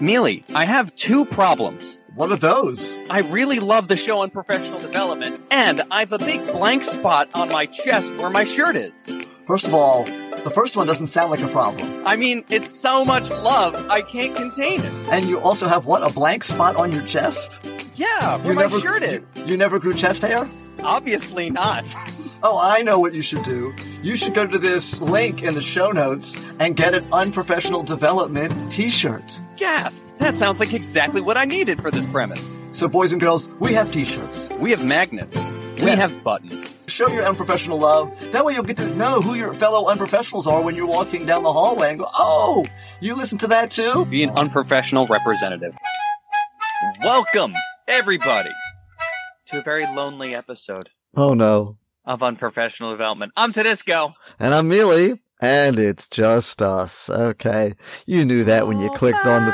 [0.00, 2.00] Mealey, I have two problems.
[2.14, 2.96] What are those?
[3.10, 7.50] I really love the show Unprofessional Development, and I have a big blank spot on
[7.52, 9.12] my chest where my shirt is.
[9.46, 12.02] First of all, the first one doesn't sound like a problem.
[12.06, 14.92] I mean, it's so much love, I can't contain it.
[15.10, 16.08] And you also have what?
[16.08, 17.60] A blank spot on your chest?
[17.94, 19.42] Yeah, where You my never- shirt is.
[19.46, 20.44] You never grew chest hair?
[20.82, 21.94] Obviously not.
[22.42, 23.74] Oh, I know what you should do.
[24.02, 28.72] You should go to this link in the show notes and get an unprofessional development
[28.72, 29.22] t-shirt.
[29.60, 30.06] Gasp!
[30.18, 32.58] That sounds like exactly what I needed for this premise.
[32.72, 34.48] So boys and girls, we have t-shirts.
[34.58, 35.36] We have magnets.
[35.82, 36.76] We have buttons.
[36.88, 38.10] Show your unprofessional love.
[38.32, 41.42] That way you'll get to know who your fellow unprofessionals are when you're walking down
[41.42, 42.64] the hallway and go, oh,
[43.00, 44.04] you listen to that too?
[44.06, 45.74] Be an unprofessional representative.
[47.02, 47.52] Welcome,
[47.86, 48.50] everybody,
[49.46, 51.76] to a very lonely episode Oh no.
[52.06, 53.32] of Unprofessional Development.
[53.36, 54.14] I'm Tudisco.
[54.38, 57.08] And I'm Mealey, and it's just us.
[57.10, 57.74] Okay.
[58.06, 59.52] You knew that when you clicked on the.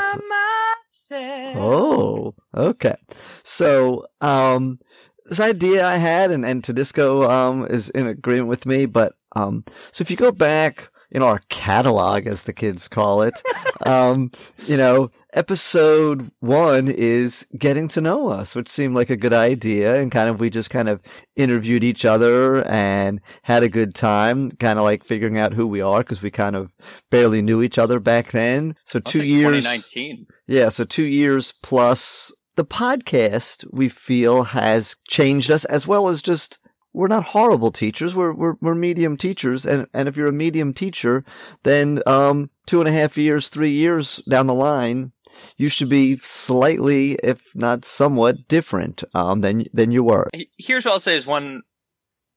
[1.55, 2.95] Oh, okay.
[3.43, 4.79] So, um,
[5.25, 9.63] this idea I had, and, and Tudisco, um, is in agreement with me, but, um,
[9.91, 13.41] so if you go back in our catalog, as the kids call it,
[13.85, 14.31] um,
[14.65, 19.99] you know, episode one is getting to know us, which seemed like a good idea.
[19.99, 21.01] And kind of, we just kind of
[21.35, 25.81] interviewed each other and had a good time, kind of like figuring out who we
[25.81, 26.73] are because we kind of
[27.11, 28.75] barely knew each other back then.
[28.85, 29.63] So two years.
[29.63, 30.27] 2019.
[30.47, 36.21] Yeah, so two years plus the podcast we feel has changed us as well as
[36.21, 36.59] just
[36.93, 38.15] we're not horrible teachers.
[38.15, 41.23] We're we're, we're medium teachers, and and if you're a medium teacher,
[41.63, 45.11] then um two and a half years, three years down the line,
[45.57, 50.29] you should be slightly, if not somewhat, different um than than you were.
[50.57, 51.63] Here's what I'll say is one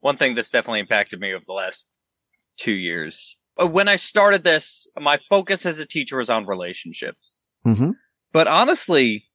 [0.01, 1.87] one thing that's definitely impacted me over the last
[2.57, 3.39] two years.
[3.61, 7.47] Uh, When I started this, my focus as a teacher was on relationships.
[7.67, 7.91] Mm-hmm.
[8.33, 9.27] But honestly,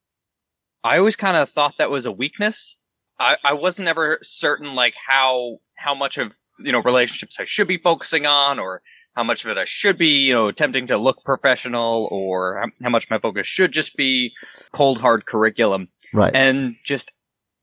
[0.83, 2.83] I always kind of thought that was a weakness.
[3.19, 7.67] I, I wasn't ever certain like how how much of you know relationships I should
[7.67, 8.81] be focusing on, or
[9.15, 12.67] how much of it I should be you know attempting to look professional, or how,
[12.83, 14.33] how much my focus should just be
[14.71, 16.33] cold hard curriculum, Right.
[16.35, 17.11] and just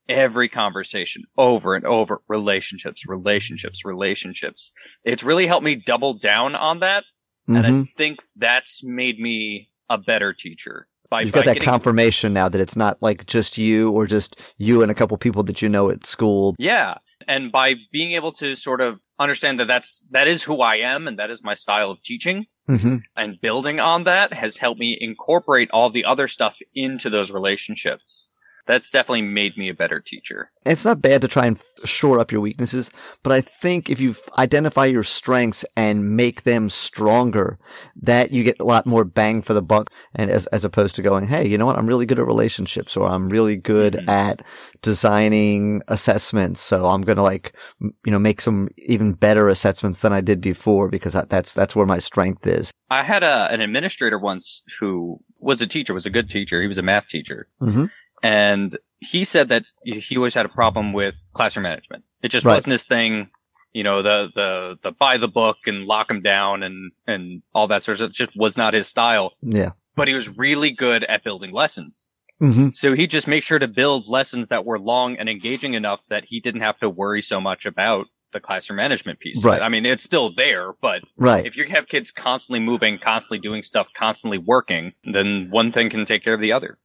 [0.08, 4.72] every conversation over and over relationships, relationships, relationships.
[5.04, 7.04] It's really helped me double down on that,
[7.46, 7.82] and Mhm.
[7.82, 10.88] I think that's made me a better teacher.
[11.10, 14.06] By, You've by got that getting- confirmation now that it's not like just you or
[14.06, 16.54] just you and a couple people that you know at school.
[16.58, 16.94] Yeah.
[17.28, 21.08] And by being able to sort of understand that that's, that is who I am
[21.08, 22.98] and that is my style of teaching Mm-hmm.
[23.16, 28.31] and building on that has helped me incorporate all the other stuff into those relationships.
[28.66, 30.50] That's definitely made me a better teacher.
[30.64, 32.90] it's not bad to try and shore up your weaknesses,
[33.24, 37.58] but I think if you identify your strengths and make them stronger,
[38.00, 39.90] that you get a lot more bang for the buck.
[40.14, 41.76] And as, as opposed to going, Hey, you know what?
[41.76, 44.08] I'm really good at relationships or I'm really good Mhm.
[44.08, 44.42] at
[44.82, 46.60] designing assessments.
[46.60, 50.40] So I'm going to like, you know, make some even better assessments than I did
[50.40, 52.70] before because that, that's, that's where my strength is.
[52.90, 56.60] I had a, an administrator once who was a teacher, was a good teacher.
[56.62, 57.48] He was a math teacher.
[57.60, 57.86] Mm-hmm.
[58.22, 62.04] And he said that he always had a problem with classroom management.
[62.22, 62.54] It just Right.
[62.54, 63.30] wasn't his thing.
[63.72, 67.66] You know, the, the, the buy the book and lock him down and, and all
[67.68, 69.70] that sort of stuff just was not his style, Yeah.
[69.96, 72.10] but he was really good at building lessons.
[72.40, 72.68] Mm-hmm.
[72.72, 76.24] So he just made sure to build lessons that were long and engaging enough that
[76.26, 79.44] he didn't have to worry so much about the classroom management piece.
[79.44, 79.62] Right.
[79.62, 81.46] I mean, it's still there, but Right.
[81.46, 86.04] if you have kids constantly moving, constantly doing stuff, constantly working, then one thing can
[86.04, 86.78] take care of the other.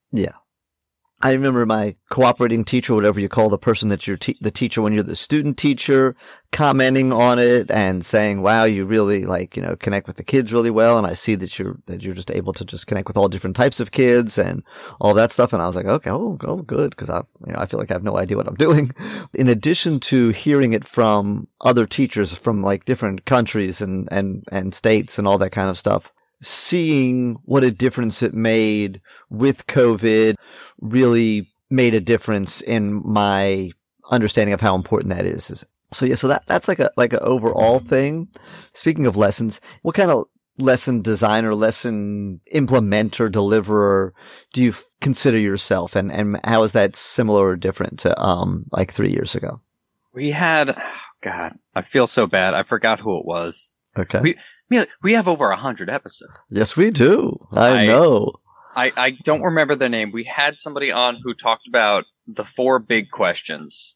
[1.19, 4.83] I remember my cooperating teacher, whatever you call the person that you're te- the teacher
[4.83, 6.15] when you're the student teacher,
[6.51, 10.53] commenting on it and saying, "Wow, you really like you know connect with the kids
[10.53, 13.17] really well." And I see that you're that you're just able to just connect with
[13.17, 14.61] all different types of kids and
[15.01, 15.53] all that stuff.
[15.53, 17.89] And I was like, "Okay, oh, oh good," because I you know I feel like
[17.89, 18.91] I have no idea what I'm doing.
[19.33, 24.75] In addition to hearing it from other teachers from like different countries and and and
[24.75, 26.11] states and all that kind of stuff,
[26.41, 30.35] seeing what a difference it made with COVID
[30.81, 33.71] really made a difference in my
[34.11, 35.65] understanding of how important that is.
[35.91, 38.27] So yeah, so that that's like a like an overall thing.
[38.73, 40.25] Speaking of lessons, what kind of
[40.57, 44.13] lesson designer, lesson implementer, deliverer
[44.53, 48.65] do you f- consider yourself, and and how is that similar or different to um
[48.71, 49.61] like three years ago?
[50.13, 50.93] We had, oh
[51.23, 52.53] God, I feel so bad.
[52.53, 53.73] I forgot who it was.
[53.97, 54.19] Okay.
[54.21, 54.37] We-
[54.69, 56.39] We, we have over a hundred episodes.
[56.49, 57.47] yes, we do.
[57.51, 58.33] I, I- know.
[58.75, 60.11] I, I don't remember their name.
[60.11, 63.95] We had somebody on who talked about the four big questions.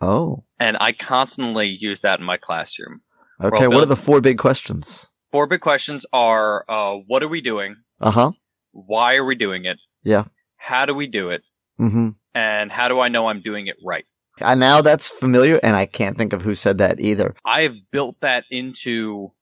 [0.00, 3.02] Oh, And I constantly use that in my classroom.
[3.42, 3.68] okay.
[3.68, 5.08] What are the four big questions?
[5.30, 7.76] Four big questions are, uh, what are we doing?
[8.00, 8.32] Uh huh.
[8.72, 9.78] why are we doing it?
[10.04, 10.24] Yeah.
[10.56, 11.42] How do we do it?
[11.76, 14.04] hmm And how do I know I'm doing it right?
[14.40, 17.34] And now that's familiar, and I can't think of who said that either.
[17.44, 19.32] I've built that into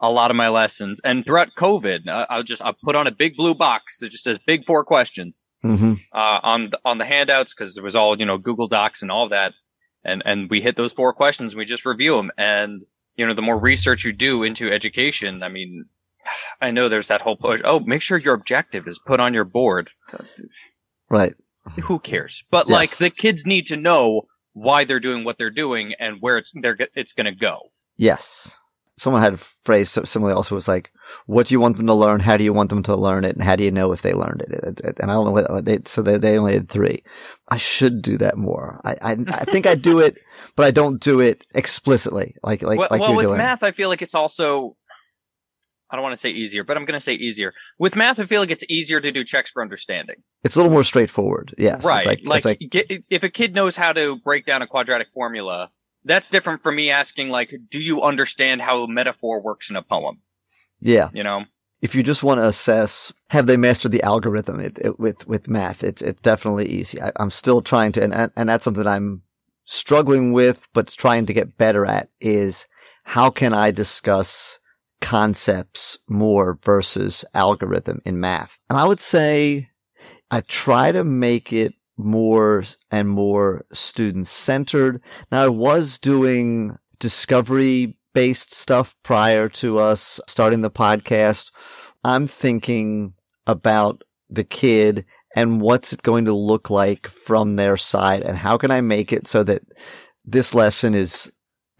[0.00, 1.00] a lot of my lessons.
[1.04, 4.24] And throughout COVID, I, I'll just, I put on a big blue box that just
[4.24, 8.18] says big four questions, hmm uh, on, the, on the handouts because it was all,
[8.18, 9.54] you know, Google Docs and all that.
[10.04, 11.52] And, and we hit those four questions.
[11.52, 12.30] And we just review them.
[12.38, 12.82] And,
[13.16, 15.86] you know, the more research you do into education, I mean,
[16.60, 17.60] I know there's that whole push.
[17.64, 19.90] Oh, make sure your objective is put on your board.
[21.08, 21.34] Right.
[21.84, 22.44] Who cares?
[22.50, 22.72] But Yes.
[22.72, 24.22] like the kids need to know
[24.52, 27.60] why they're doing what they're doing and where it's, they're, it's going to go.
[27.96, 28.56] Yes.
[28.98, 30.90] Someone had a phrase so- similarly also was like,
[31.26, 32.20] what do you want them to learn?
[32.20, 33.34] How do you want them to learn it?
[33.34, 34.80] And how do you know if they learned it?
[34.98, 37.02] And I don't know what they, so they, they only had three.
[37.48, 38.80] I should do that more.
[38.84, 40.16] I, I, I think I do it,
[40.56, 43.38] but I don't do it explicitly like, like, well, like well with doing.
[43.38, 44.76] math, I feel like it's also.
[45.88, 47.54] I don't want to say easier, but I'm going to say easier.
[47.78, 50.16] With math, I feel like it's easier to do checks for understanding.
[50.42, 51.54] It's a little more straightforward.
[51.58, 51.76] Yes.
[51.76, 52.04] It's right.
[52.04, 55.06] like, like, it's like, get, if a kid knows how to break down a quadratic
[55.14, 55.70] formula,
[56.06, 59.82] that's different from me asking, like, do you understand how a metaphor works in a
[59.82, 60.20] poem?
[60.80, 61.10] yeah.
[61.12, 61.44] You know?
[61.82, 65.48] if you just want to assess have they mastered the algorithm it, it, with with
[65.48, 68.86] math it's it's definitely easy I, i'm still trying to and and and that's something
[68.86, 69.22] i'm
[69.64, 72.66] struggling with but trying to get better at is
[73.04, 74.58] how can i discuss
[75.00, 79.68] concepts more versus algorithm in math and i would say
[80.30, 85.00] i try to make it more and more student centered
[85.32, 91.50] now i was doing discovery based stuff prior to us starting the podcast
[92.06, 93.14] I'm thinking
[93.48, 95.04] about the kid
[95.34, 99.12] and what's it going to look like from their side and how can I make
[99.12, 99.62] it so that
[100.24, 101.28] this lesson is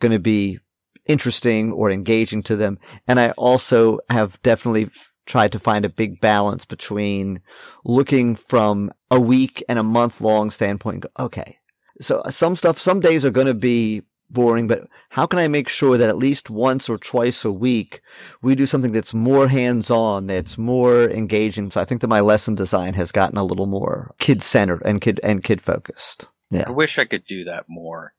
[0.01, 0.59] going to be
[1.07, 2.81] interesting or engaging to them.
[3.07, 4.91] And I also have definitely
[5.27, 7.41] tried to find a big balance between
[7.85, 10.95] looking from a week and a month long standpoint.
[10.95, 11.59] and go, Okay.
[12.01, 15.69] So some stuff, some days are going to be boring, but how can I make
[15.69, 18.03] sure that at least once or twice a week
[18.43, 21.71] we do something that's more hands-on, that's more engaging.
[21.71, 25.21] So I think that my lesson design has gotten a little more kid-centered and kid
[25.23, 26.29] and kid-focused.
[26.51, 26.65] Yeah.
[26.67, 28.13] I wish I could do that more.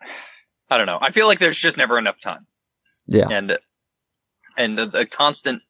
[0.70, 0.98] I don't know.
[1.00, 2.46] I feel like there's just never enough time.
[3.06, 3.58] yeah, and
[4.58, 5.62] and the, the constant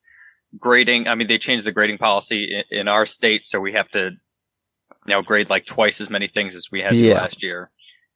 [0.59, 1.09] grading.
[1.09, 4.12] I mean, they changed the grading policy in, in our state, so we have to
[5.06, 7.15] now grade like twice as many things as we had to Yeah.
[7.15, 7.71] last year.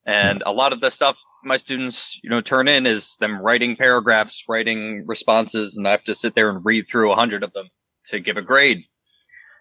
[0.04, 3.76] And a lot of the stuff my students, you know, turn in is them writing
[3.76, 7.52] paragraphs, writing responses, and I have to sit there and read through a hundred of
[7.52, 7.68] them
[8.06, 8.84] to give a grade.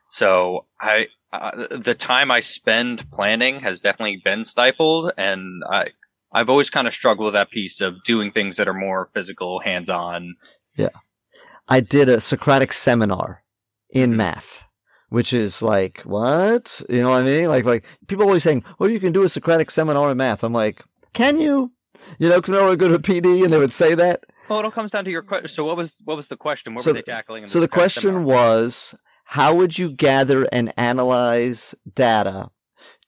[0.07, 5.89] So I, uh, the time I spend planning has definitely been stifled, and I,
[6.33, 9.59] I've always kind of struggled with that piece of doing things that are more physical,
[9.59, 10.35] hands-on.
[11.71, 13.43] I did a Socratic seminar
[13.89, 14.17] in Mhm.
[14.17, 14.63] math,
[15.09, 17.47] which is like what you know what I mean?
[17.47, 20.53] Like like people always saying, "Oh, you can do a Socratic seminar in math." I'm
[20.53, 20.83] like,
[21.13, 21.71] "Can you?"
[22.19, 24.23] You know, can I go to a PD and they would say that.
[24.49, 25.47] Well, it all comes down to your question.
[25.47, 26.73] So, what was what was the question?
[26.75, 27.43] What So were they tackling?
[27.43, 28.23] In So the question seminar?
[28.23, 28.95] was,
[29.25, 32.49] how would you gather and analyze data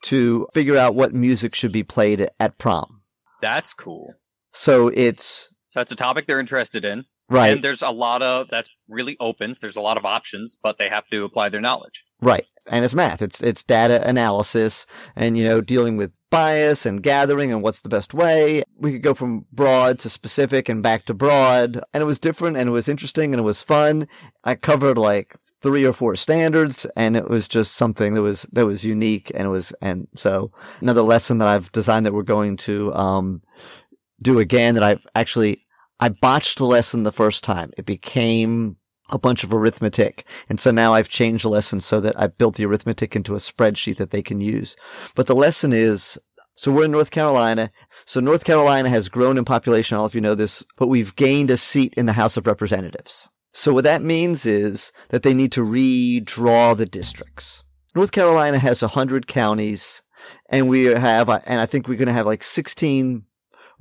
[0.04, 3.02] to figure out what music should be played at prom?
[3.42, 4.14] "That's cool."
[4.54, 8.50] So it's So that's a topic they're interested in, right, and there's a lot of
[8.50, 9.60] that's really opens.
[9.60, 12.06] There's a lot of options, but they have to apply their knowledge.
[12.22, 13.22] right, and it's math.
[13.22, 17.90] It's it's data analysis, and you know dealing with bias and gathering and what's the
[17.90, 18.64] best way.
[18.78, 22.58] We could go from broad to specific and back to broad, and it was different
[22.58, 24.08] and it was interesting and it was fun.
[24.44, 28.66] I covered like three or four standards and it was just something that was that
[28.66, 30.52] was unique and it was and so
[30.82, 33.42] another lesson that I've designed that we're going to um
[34.22, 35.66] do again that I've actually
[36.00, 37.72] I botched the lesson the first time.
[37.78, 38.78] It became
[39.10, 40.26] a bunch of arithmetic.
[40.50, 43.40] And so now I've changed the lesson so that I've built the arithmetic into a
[43.40, 44.76] spreadsheet that they can use.
[45.16, 46.18] But the lesson is,
[46.56, 47.72] so we're in North Carolina.
[48.06, 49.96] So North Carolina has grown in population.
[49.96, 52.38] I don't know if you know this, but we've gained a seat in the House
[52.38, 53.28] of Representatives.
[53.54, 57.64] So what that means is that they need to redraw the districts.
[57.96, 60.02] North Carolina has 100 counties
[60.50, 63.24] and we have, and I think we're going to have like 16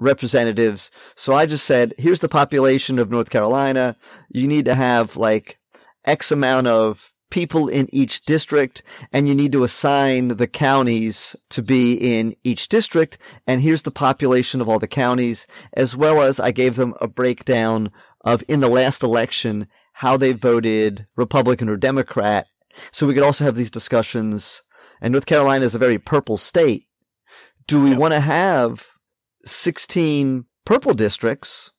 [0.02, 0.90] representatives.
[1.16, 3.96] So I just said, here's the population of North Carolina.
[4.28, 5.58] You need to have like
[6.04, 11.62] X amount of people in each district and you need to assign the counties to
[11.62, 13.16] be in each district.
[13.46, 17.08] And here's the population of all the counties, as well as I gave them a
[17.08, 17.90] breakdown
[18.24, 22.46] of in the last election, how they voted Republican or Democrat.
[22.92, 24.62] So we could also have these discussions.
[25.00, 26.84] And North Carolina is a very purple state.
[27.66, 28.91] Do we want to have
[29.44, 31.72] 16 purple districts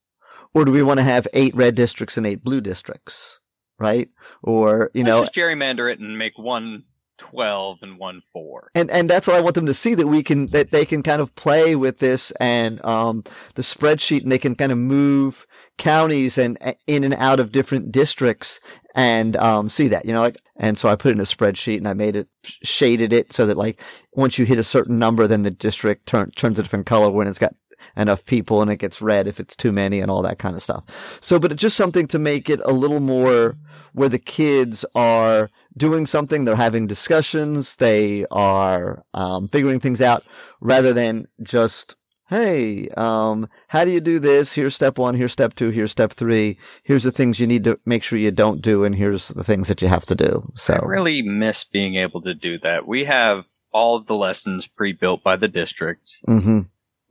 [0.53, 3.39] or do we want to have eight red districts and eight blue districts?
[3.79, 4.09] right?
[4.41, 6.83] Or, you Let's know, just gerrymander it and make one
[7.23, 8.69] 12 and one 4.
[8.75, 11.01] and and that's what I want them to see that we can that they can
[11.01, 13.23] kind of play with this and um
[13.55, 17.93] the spreadsheet and they can kind of move counties and in and out of different
[17.93, 18.59] districts
[18.93, 21.87] and um see that you know like and so I put in a spreadsheet and
[21.87, 25.43] I made it shaded it so that like once you hit a certain number then
[25.43, 27.55] the district turn, turns a different color when it's got
[27.95, 30.61] enough people and it gets red if it's too many and all that kind of
[30.63, 30.83] stuff.
[31.21, 33.55] So but it's just something to make it a little more
[33.93, 40.23] where the kids are doing something, they're having discussions, they are um, figuring things out,
[40.61, 41.95] rather than just,
[42.29, 44.53] hey, um, how do you do this?
[44.53, 46.57] Here's step one, here's step two, here's step three.
[46.83, 49.67] Here's the things you need to make sure you don't do, and here's the things
[49.67, 50.43] that you have to do.
[50.55, 52.87] So, I really miss being able to do that.
[52.87, 56.11] We have all of the lessons pre-built by the district.
[56.25, 56.61] hmm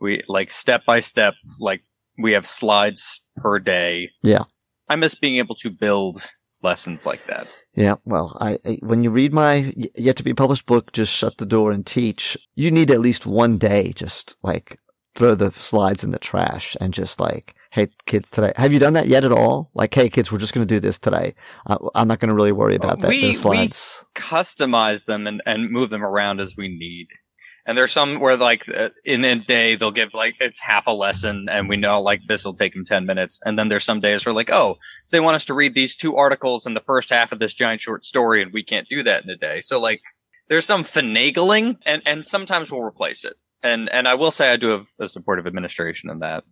[0.01, 1.83] We like step by step, like
[2.19, 4.11] we have slides per day.
[4.23, 4.45] Yeah.
[4.89, 6.19] I miss being able to build
[6.63, 7.47] lessons like that.
[7.75, 7.97] Yeah.
[8.05, 11.47] Well, I, I when you read my yet to be published book, just shut the
[11.47, 12.37] door and teach.
[12.55, 14.79] You need at least one day, just like
[15.15, 18.95] throw the slides in the trash and just like, hey, kids, today, have you done
[18.95, 19.71] that yet at all?
[19.75, 21.35] Like, hey, kids, we're just going to do this today.
[21.67, 23.09] Uh, I'm not going to really worry about that.
[23.09, 24.05] We- slides.
[24.15, 27.09] Customize them and, and move them around as we need.
[27.65, 30.91] And there's some where like uh, in a day they'll give like it's half a
[30.91, 33.41] lesson and we know like this will take them 10 minutes.
[33.45, 35.95] And then there's some days where like, oh, so they want us to read these
[35.95, 39.03] two articles in the first half of this giant short story and we can't do
[39.05, 39.61] that in a day.
[39.61, 40.01] So like
[40.49, 43.35] there's some finagling and, and sometimes we'll replace it.
[43.63, 46.43] And, and I will say I do have a supportive administration in that.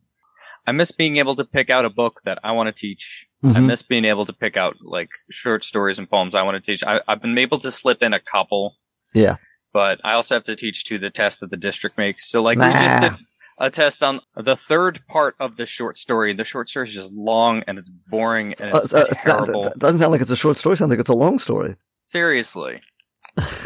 [0.67, 3.27] I miss being able to pick out a book that I want to teach.
[3.43, 3.67] I Mhm.
[3.67, 6.85] miss being able to pick out like short stories and poems I want to teach.
[6.85, 8.77] I, I've been able to slip in a couple.
[9.15, 9.37] Yeah.
[9.73, 12.29] But I also have to teach to the test that the district makes.
[12.29, 13.13] So like we just did
[13.59, 16.33] a test on the third part of the short story.
[16.33, 19.47] The short story is just long and it's boring and Uh, it's uh, it's not-
[19.47, 19.67] terrible.
[19.69, 20.73] it doesn't sound like it's a short story.
[20.75, 21.77] It sounds like it's a long story.
[22.01, 22.81] Seriously.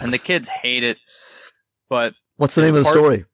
[0.02, 0.98] and the kids hate it.
[1.88, 3.24] But What's the name of the story?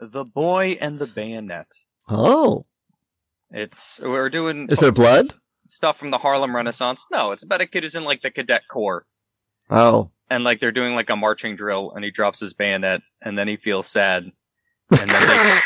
[0.00, 1.66] the boy and the bayonet.
[2.08, 2.66] Oh,
[3.50, 5.34] It's we're doing is there blood?
[5.66, 7.06] stuff from the Harlem Renaissance.
[7.10, 9.04] No, it's about a kid who's in like the cadet corps.
[9.68, 13.38] Oh, and like they're doing like a marching drill and he drops his bayonet and
[13.38, 14.30] then he feels sad
[14.90, 15.60] and then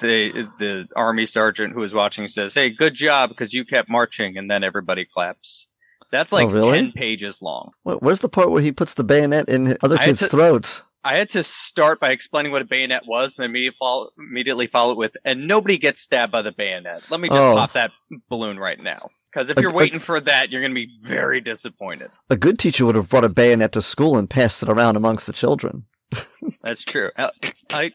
[0.00, 3.88] they, they the army sergeant who is watching says hey good job because you kept
[3.88, 5.68] marching and then everybody claps
[6.10, 6.72] that's oh, like Oh, really?
[6.82, 10.04] 10 pages long Wh- where's the part where he puts the bayonet in other I
[10.06, 10.82] kids' to- throats?
[11.04, 14.66] i had to start by explaining what a bayonet was and then immediately follow, immediately
[14.66, 17.54] follow it with and nobody gets stabbed by the bayonet let me just Oh.
[17.54, 17.90] pop that
[18.28, 20.90] balloon right now because if A- you're a- waiting for that you're going to be
[21.02, 24.68] very disappointed A good teacher would have brought a bayonet to school and passed it
[24.68, 25.84] around amongst the children.
[26.62, 27.30] that's true Uh,
[27.70, 27.92] I,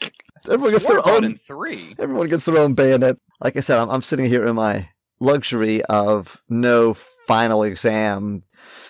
[0.49, 1.23] Everyone gets their own.
[1.23, 3.17] in three Everyone gets their own bayonet.
[3.41, 8.43] Like I said, I'm, I'm sitting here in my luxury of no final exam.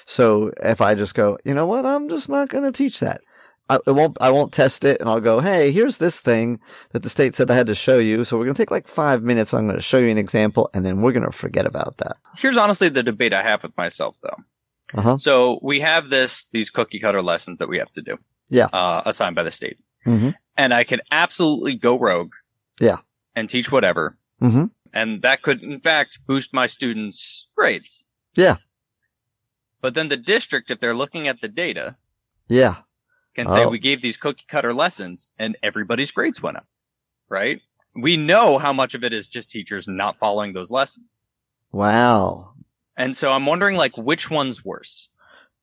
[0.06, 3.22] So if I just go, you know what, I'm just not going to teach that.
[3.70, 4.18] I won't.
[4.20, 5.40] I won't test it, and I'll go.
[5.40, 6.60] Hey, here's this thing
[6.92, 8.26] that the state said I had to show you.
[8.26, 9.54] So we're going to take like five minutes.
[9.54, 12.18] I'm going to show you an example, and then we're going to forget about that.
[12.38, 14.38] here's honestly the debate I have with myself though.
[14.96, 15.18] Uh huh.
[15.18, 18.18] So we have this these cookie cutter lessons that we have to do.
[18.50, 18.70] Yeah.
[18.74, 19.78] Uh, assigned by the state.
[20.08, 20.34] Mhm.
[20.58, 22.34] And I can absolutely go rogue.
[22.80, 22.98] Yeah.
[23.36, 24.18] And teach whatever.
[24.42, 24.66] Mm-hmm.
[24.94, 28.06] And that could in fact boost my students' grades.
[28.36, 28.56] Yeah.
[29.82, 31.96] But then the district, if they're looking at the data,
[32.48, 32.76] Yeah.
[33.40, 33.70] Can say Oh.
[33.70, 36.66] we gave these cookie cutter lessons and everybody's grades went up.
[37.30, 37.62] Right?
[37.96, 41.22] We know how much of it is just teachers not following those lessons.
[41.72, 42.52] Wow.
[42.98, 45.10] And so I'm wondering like which one's worse.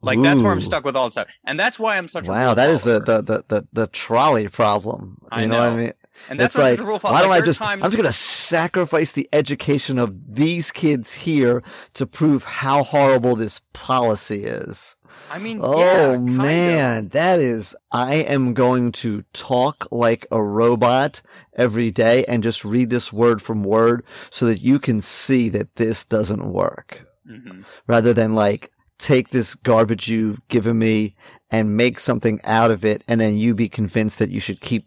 [0.03, 1.27] Like that's where I'm stuck with all the time.
[1.45, 4.49] And that's why I'm such a Wow, that is the, the, the, the, the trolley
[4.49, 5.19] problem.
[5.23, 5.93] You I know, what I mean?
[6.29, 9.99] And that's like, why don't Like, I just, I'm just going to sacrifice the education
[9.99, 11.63] of these kids here
[11.95, 14.95] to prove how horrible this policy is.
[15.31, 16.35] I mean, Oh yeah, kind of.
[16.37, 21.23] man, that is, I am going to talk like a robot
[21.57, 25.75] every day and just read this word from word so that you can see that
[25.77, 27.65] this doesn't work Mhm.
[27.87, 31.15] rather than like take this garbage you've given me
[31.51, 34.87] and make something out of it and then you be convinced that you should keep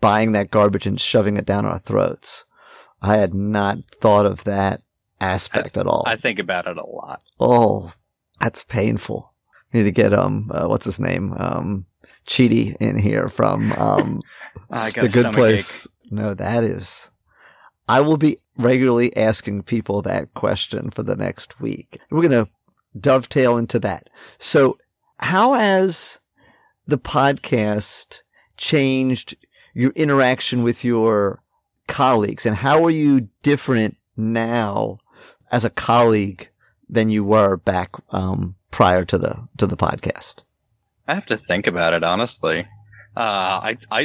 [0.00, 2.44] buying that garbage and shoving it down our throats.
[3.02, 4.82] I had not thought of that
[5.20, 6.04] aspect at all.
[6.06, 7.22] I think about it a lot.
[7.40, 7.92] oh,
[8.40, 9.32] that's painful.
[9.72, 11.34] Need to get um uh, what's his name?
[11.34, 11.86] Um
[12.26, 14.22] Chidi in here from um
[14.70, 15.86] I got the good place.
[16.10, 17.10] No, that is
[17.88, 22.00] I will be regularly asking people that question for the next week.
[22.10, 22.50] We're going to
[22.98, 24.08] dovetail into that.
[24.38, 24.78] So,
[25.18, 26.18] how has
[26.86, 28.20] the podcast
[28.56, 29.36] changed
[29.76, 31.42] your interaction with your
[31.86, 34.98] colleagues and how are you different now
[35.52, 36.48] as a colleague
[36.88, 40.36] than you were back um, prior to the to the podcast?
[41.06, 42.66] I have to think about it honestly.
[43.16, 43.20] Uh,
[43.70, 44.00] I I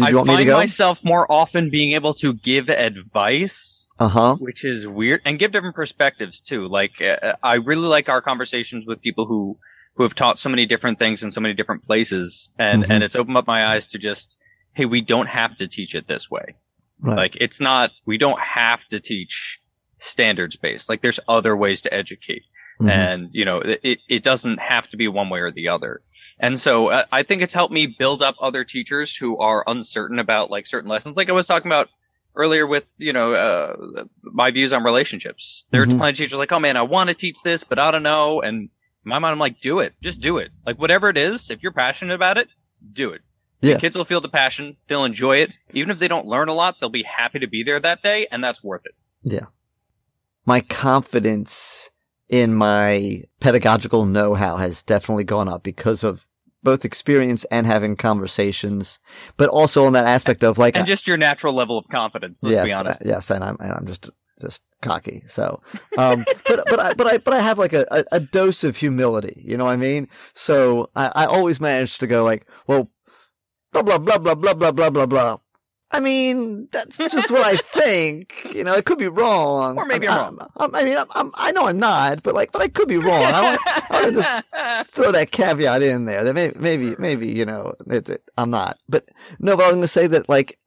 [0.00, 4.08] I you want me to find myself more often being able to give advice, Uh
[4.08, 4.36] huh.
[4.36, 6.66] which is weird, and give different perspectives too.
[6.68, 9.58] Like uh, I really like our conversations with people who
[9.94, 12.90] who have taught so many different things in so many different places, and Mhm.
[12.90, 14.38] and it's opened up my eyes to just
[14.74, 16.54] hey, we don't have to teach it this way.
[17.00, 17.16] Right.
[17.16, 19.58] Like it's not we don't have to teach
[19.98, 20.88] standards based.
[20.88, 22.42] Like there's other ways to educate
[22.80, 22.90] Mhm.
[22.90, 26.00] and you know it, it doesn't have to be one way or the other
[26.38, 30.18] and so uh, i think it's helped me build up other teachers who are uncertain
[30.18, 31.90] about like certain lessons like i was talking about
[32.36, 33.76] earlier with you know uh,
[34.22, 35.98] my views on relationships there's Mhm.
[35.98, 38.40] plenty of teachers like oh man i want to teach this but i don't know
[38.40, 38.70] and in
[39.04, 41.72] my mind i'm like do it just do it like whatever it is if you're
[41.72, 42.48] passionate about it
[42.94, 43.20] do it
[43.60, 43.74] Yeah.
[43.74, 46.54] the kids will feel the passion they'll enjoy it even if they don't learn a
[46.54, 49.46] lot they'll be happy to be there that day and that's worth it Yeah.
[50.46, 51.90] my confidence
[52.28, 56.26] in my pedagogical know-how has definitely gone up because of
[56.62, 58.98] both experience and having conversations,
[59.36, 62.54] but also on that aspect of like, and just your natural level of confidence let's
[62.54, 65.22] yes, be honest yes, and I'm and I'm just just cocky.
[65.26, 65.62] So,
[65.98, 68.76] um, but but I but I but I have like a, a, a dose of
[68.76, 69.42] humility.
[69.44, 70.08] You know what I mean?
[70.34, 72.90] So I, I always manage to go like, well,
[73.72, 75.36] blah blah blah blah blah blah blah blah blah.
[75.92, 78.46] I mean, that's just what I think.
[78.54, 81.32] You know, it could be wrong, Or maybe I'm mean, I'm, I mean, I'm, I'm,
[81.34, 83.24] I know I'm not, but like, but I could be wrong.
[83.24, 86.22] I want, I want to just throw that caveat in there.
[86.22, 88.78] That maybe, maybe, maybe you know, it, it, I'm not.
[88.88, 89.08] But
[89.40, 90.58] no, but I'm going to say that like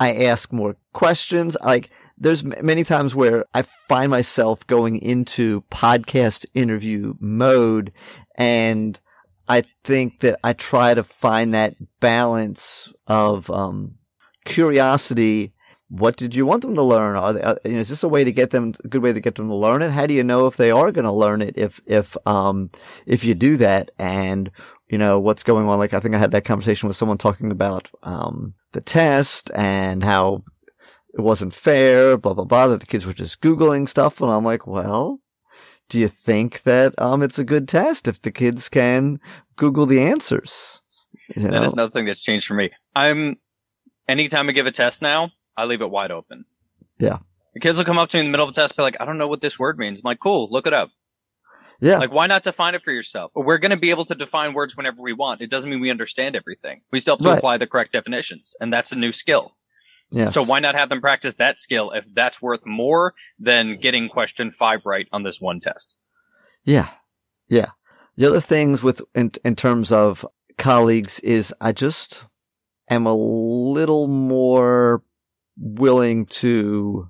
[0.00, 1.56] I ask more questions.
[1.64, 1.88] Like
[2.18, 7.90] there's m- many times where I find myself going into podcast interview mode,
[8.34, 9.00] and
[9.48, 13.94] I think that I try to find that balance of um,
[14.44, 15.54] curiosity.
[15.88, 17.16] What did you want them to learn?
[17.16, 19.12] Are they, are, you know, is this a way to get them, a good way
[19.12, 19.90] to get them to learn it?
[19.90, 22.70] How do you know if they are going to learn it if, if, um,
[23.06, 24.50] if you do that and,
[24.90, 25.78] you know, what's going on?
[25.78, 30.04] Like, I think I had that conversation with someone talking about, um, the test and
[30.04, 30.44] how
[31.14, 34.20] it wasn't fair, blah, blah, blah, that the kids were just Googling stuff.
[34.20, 35.20] And I'm like, well,
[35.88, 39.20] do you think that, um, it's a good test if the kids can
[39.56, 40.80] Google the answers?
[41.34, 41.62] You That know?
[41.64, 42.70] is another thing that's changed for me.
[42.94, 43.36] I'm
[44.06, 46.44] anytime I give a test now, I leave it wide open.
[46.98, 47.18] Yeah.
[47.54, 48.96] The kids will come up to me in the middle of a test, be like,
[49.00, 49.98] I don't know what this word means.
[49.98, 50.90] I'm like, cool, look it up.
[51.80, 51.98] yeah.
[51.98, 53.32] Like, why not define it for yourself?
[53.34, 55.40] We're going to be able to define words whenever we want.
[55.40, 56.82] It doesn't mean we understand everything.
[56.92, 57.38] We still have to Right.
[57.38, 59.54] apply the correct definitions, and that's a new skill.
[60.10, 60.34] Yes.
[60.34, 64.50] So why not have them practice that skill if that's worth more than getting question
[64.50, 65.98] five right on this one test?
[66.64, 66.88] Yeah.
[67.48, 67.70] Yeah.
[68.16, 72.24] The other things with, in, in terms of colleagues is I just
[72.90, 75.02] am a little more
[75.56, 77.08] willing to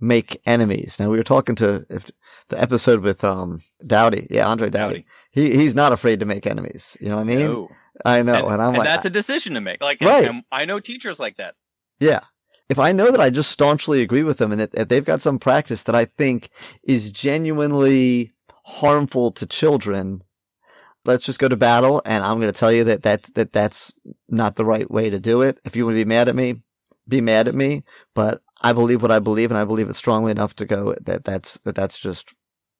[0.00, 0.96] make enemies.
[0.98, 2.10] Now we were talking to if,
[2.48, 4.26] the episode with, um, Dowdy.
[4.28, 4.48] Yeah.
[4.48, 5.06] Andre Dowdy.
[5.30, 6.96] He, he's not afraid to make enemies.
[7.00, 7.46] You know what I mean?
[7.46, 7.68] No.
[8.04, 8.34] I know.
[8.34, 9.80] and, And, I'm and like, that's a decision to make.
[9.80, 10.30] Like, Right.
[10.50, 11.54] I know teachers like that.
[12.00, 12.20] Yeah.
[12.68, 15.22] If I know that I just staunchly agree with them and that if they've got
[15.22, 16.50] some practice that I think
[16.84, 18.32] is genuinely
[18.64, 20.22] harmful to children,
[21.04, 23.92] let's just go to battle and I'm going to tell you that that's, that that's
[24.28, 25.58] not the right way to do it.
[25.64, 26.62] If you want to be mad at me,
[27.08, 27.82] be mad at me,
[28.14, 31.24] but I believe what I believe and I believe it strongly enough to go that
[31.24, 32.32] that's, that that's just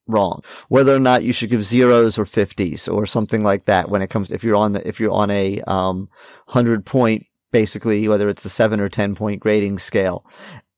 [0.07, 0.41] wrong.
[0.69, 4.09] Whether or not you should give zeros or fifties or something like that when it
[4.09, 6.07] comes, if you're on the, if you're on a, um,
[6.47, 10.25] hundred point basically whether it's the seven or 10 point grading scale.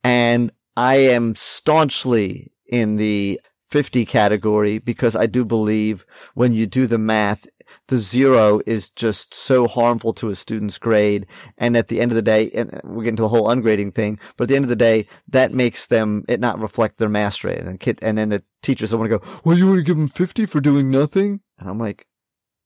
[0.03, 6.05] And I am staunchly in the 50 category because I do believe
[6.35, 7.47] when you do the math,
[7.87, 11.25] the zero is just so harmful to a student's grade.
[11.57, 14.19] And at the end of the day, and we're getting to the whole ungrading thing,
[14.37, 17.57] but at the end of the day, that makes them, it not reflect their mastery.
[17.57, 20.07] And kid, and then the teachers want to go, well, you want to give them
[20.07, 21.41] 50 for doing nothing?
[21.57, 22.07] And I'm like,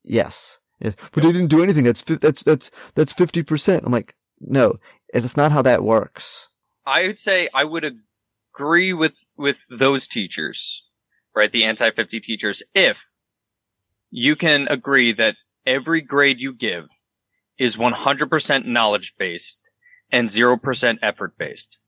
[0.04, 0.60] yes.
[0.80, 1.86] Yes, but they didn't do anything.
[1.86, 3.84] That's that's that's that's fifty percent.
[3.86, 4.76] I'm like, no,
[5.14, 6.48] it's not how that works.
[6.86, 8.00] I would say I would
[8.54, 10.88] agree with with those teachers,
[11.36, 11.52] right?
[11.52, 13.04] The anti fifty teachers, if
[14.12, 15.36] you can agree that
[15.66, 16.86] every grade you give
[17.58, 19.70] is one hundred percent knowledge based
[20.12, 21.80] and zero percent effort based.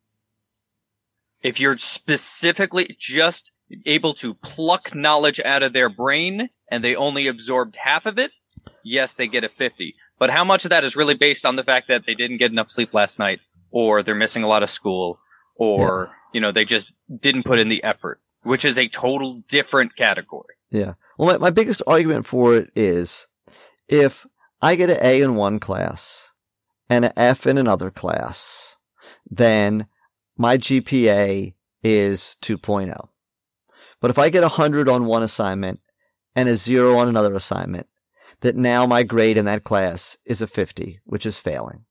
[1.41, 3.53] If you're specifically just
[3.85, 8.31] able to pluck knowledge out of their brain and they only absorbed half of it,
[8.83, 9.95] yes, they get a 50.
[10.17, 12.51] But how much of that is really based on the fact that they didn't get
[12.51, 13.39] enough sleep last night
[13.71, 15.19] or they're missing a lot of school
[15.55, 19.95] or, you know, they just didn't put in the effort, which is a total different
[19.95, 20.55] category.
[20.71, 20.93] Yeah.
[21.17, 23.27] Well, my, my biggest argument for it is
[23.87, 24.25] if
[24.61, 26.29] I get an A in one class
[26.89, 28.77] and an F in another class,
[29.29, 29.87] then
[30.37, 33.09] my GPA is 2.0.
[34.01, 35.81] But if I get a hundred on one assignment
[36.35, 37.87] and a zero on another assignment,
[38.41, 41.85] that now my grade in that class is a 50, which is failing.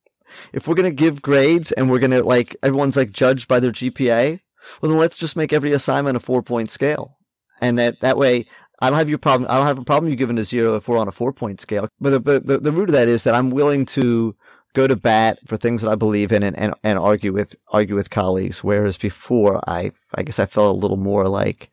[0.53, 3.61] If we're going to give grades and we're going to like, everyone's like judged by
[3.61, 4.41] their GPA,
[4.81, 7.17] well, then let's just make every assignment a four point scale.
[7.61, 8.47] And that, that way,
[8.81, 9.51] I don't have your problem.
[9.51, 11.61] I don't have a problem you giving a zero if we're on a four point
[11.61, 11.89] scale.
[12.01, 14.37] But the, the, the root of that is that I'm willing to
[14.75, 17.97] go to bat for things that I believe in and, and, and argue with, argue
[17.97, 18.63] with colleagues.
[18.63, 21.71] Whereas before I, I guess I felt a little more like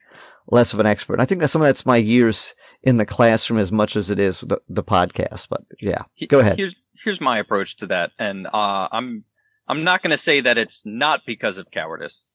[0.49, 1.15] less of an expert.
[1.15, 2.53] And I think that some of that's my years
[2.86, 5.48] in the classroom as much as it is the, the podcast.
[5.50, 6.58] But yeah, go ahead.
[6.58, 8.12] Here's, here's my approach to that.
[8.19, 9.26] And, uh, I'm,
[9.67, 12.28] I'm not going to say that it's not because of cowardice.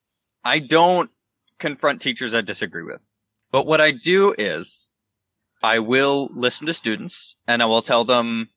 [0.45, 1.11] I don't
[1.59, 3.01] confront teachers I disagree with.
[3.53, 4.91] But what I do is
[5.63, 8.49] I will listen to students and I will tell them,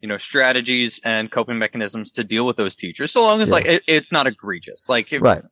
[0.00, 3.10] you know, strategies and coping mechanisms to deal with those teachers.
[3.10, 3.54] So long as Yeah.
[3.54, 4.88] like it, it's not egregious.
[4.88, 5.42] Like, if, Right.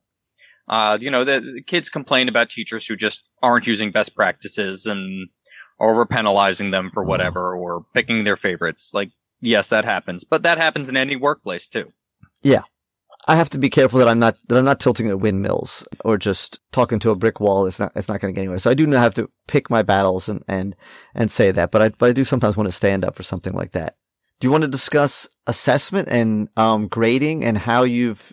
[0.68, 4.86] uh, you know, the, the kids complain about teachers who just aren't using best practices
[4.86, 5.28] and
[5.78, 8.92] over penalizing them for whatever or picking their favorites.
[8.94, 9.10] Like,
[9.40, 11.92] yes, that happens, but that happens in any workplace too.
[12.42, 12.62] Yeah.
[13.28, 16.16] I have to be careful that I'm not that I'm not tilting at windmills or
[16.16, 17.66] just talking to a brick wall.
[17.66, 18.60] It's not it's not going to get anywhere.
[18.60, 20.76] So I do have to pick my battles and and
[21.14, 21.72] and say that.
[21.72, 23.96] But I but I do sometimes want to stand up for something like that.
[24.38, 28.32] Do you want to discuss assessment and um, grading and how you've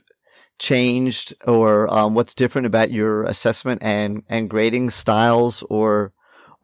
[0.59, 6.13] changed or um, what's different about your assessment and and grading styles or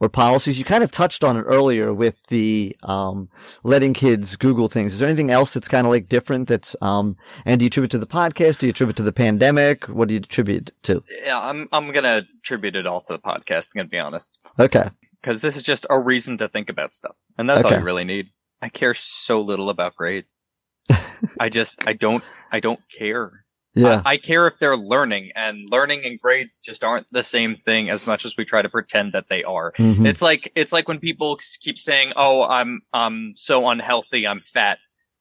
[0.00, 0.58] or policies?
[0.58, 3.28] You kind of touched on it earlier with the um,
[3.62, 4.94] letting kids Google things.
[4.94, 6.48] Is there anything else that's kind of like different?
[6.48, 8.58] That's um, and do you attribute to the podcast?
[8.58, 9.84] Do you attribute to the pandemic?
[9.84, 11.02] What do you attribute to?
[11.24, 13.68] Yeah, I'm I'm gonna attribute it all to the podcast.
[13.74, 14.40] I'm gonna be honest.
[14.58, 14.88] Okay,
[15.20, 17.78] because this is just a reason to think about stuff, and that's all Okay.
[17.78, 18.30] you really need.
[18.62, 20.44] I care so little about grades.
[21.40, 23.44] I just I don't I don't care.
[23.74, 27.54] Yeah, I, I care if they're learning, and learning and grades just aren't the same
[27.54, 29.72] thing as much as we try to pretend that they are.
[29.72, 30.06] Mhm.
[30.06, 34.78] It's like it's like when people keep saying, "Oh, I'm I'm so unhealthy, I'm fat."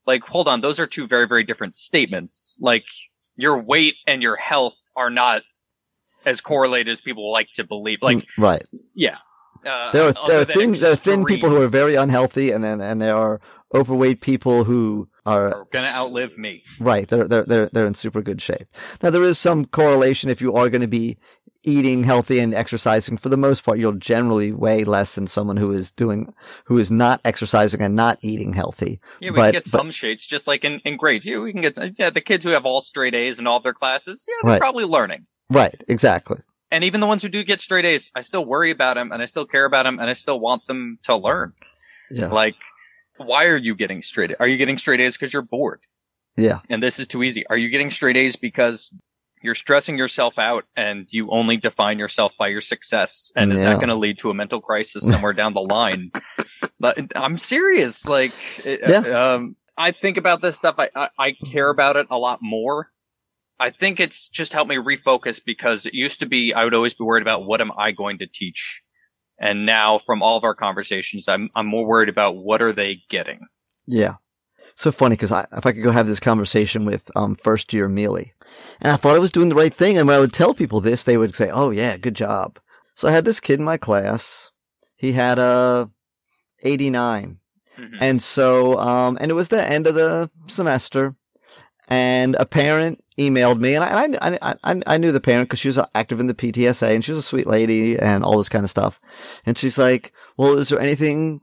[0.08, 2.58] Like, hold on, those are two very very different statements.
[2.62, 2.86] Like
[3.36, 5.44] your weight and your health are not
[6.26, 8.00] as correlated as people like to believe.
[8.02, 8.64] Like, Mm, right.
[8.96, 9.18] yeah.
[9.66, 12.82] Uh, There are there are there are thin people who are very unhealthy, and then
[12.82, 13.40] and there are
[13.76, 16.64] overweight people who are are gonna outlive me.
[16.80, 17.08] Right.
[17.08, 18.68] They're, they're, they're, they're in super good shape.
[19.02, 21.18] Now, there is some correlation if you are going to be
[21.64, 23.18] eating healthy and exercising.
[23.18, 26.34] For the most part, you'll generally weigh less than someone who is doing,
[26.66, 29.00] who is not exercising and not eating healthy.
[29.20, 31.26] Yeah, we But- can get but- some shades, just like in, in grades.
[31.26, 33.64] Yeah, we can get yeah, the kids who have all straight A's in all of
[33.64, 34.26] their classes.
[34.28, 34.62] Yeah, they're Right.
[34.62, 35.26] probably learning.
[35.50, 35.84] Right.
[35.88, 36.38] Exactly.
[36.72, 39.22] And even the ones who do get straight A's, I still worry about them, and
[39.22, 41.54] I still care about them, and I still want them to learn.
[42.12, 42.28] Yeah.
[42.30, 42.56] Like,
[43.20, 44.32] why are you getting straight?
[44.40, 45.82] Are you getting straight A's because you're bored?
[46.38, 46.60] Yeah.
[46.70, 47.46] And this is too easy.
[47.48, 48.98] Are you getting straight A's because
[49.42, 53.32] you're stressing yourself out and you only define yourself by your success?
[53.36, 53.70] And is Yeah.
[53.70, 56.12] that going to lead to a mental crisis somewhere down the line?
[56.82, 58.08] But I'm serious.
[58.08, 59.34] Like, it- Yeah.
[59.34, 60.76] um, I think about this stuff.
[60.78, 62.90] I, I, I care about it a lot more.
[63.60, 66.94] I think it's just helped me refocus because it used to be I would always
[66.94, 68.82] be worried about what am I going to teach,
[69.40, 73.02] and now from all of our conversations, I'm I'm more worried about what are they
[73.10, 73.40] getting.
[73.86, 74.16] Yeah.
[74.76, 77.90] So funny because I, if I could go have this conversation with um, first year
[77.90, 78.32] Mealey,
[78.80, 80.80] and I thought I was doing the right thing, and when I would tell people
[80.80, 82.60] this, they would say, "Oh yeah, good job."
[82.96, 84.52] So I had this kid in my class.
[84.96, 85.90] He had a
[86.64, 87.38] 89.
[87.78, 87.98] Mhm.
[88.02, 91.16] And so, um, and it was the end of the semester,
[91.90, 95.68] and a parent emailed me, and I, I, I, I, knew the parent because she
[95.68, 98.64] was active in the PTSA, and she was a sweet lady, and all this kind
[98.64, 99.02] of stuff.
[99.46, 101.42] And she's like, "Well, is there anything